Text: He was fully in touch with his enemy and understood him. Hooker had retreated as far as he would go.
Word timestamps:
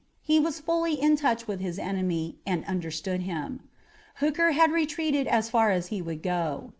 He 0.23 0.39
was 0.39 0.59
fully 0.59 0.99
in 0.99 1.15
touch 1.15 1.47
with 1.47 1.59
his 1.59 1.77
enemy 1.77 2.39
and 2.43 2.65
understood 2.65 3.21
him. 3.21 3.59
Hooker 4.15 4.53
had 4.53 4.71
retreated 4.71 5.27
as 5.27 5.47
far 5.47 5.69
as 5.69 5.89
he 5.93 6.01
would 6.01 6.23
go. 6.23 6.69